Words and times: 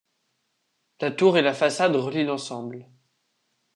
La 0.99 1.11
tour 1.11 1.37
et 1.37 1.43
la 1.43 1.53
façade 1.53 1.95
relient 1.95 2.23
l'ensemble. 2.23 2.89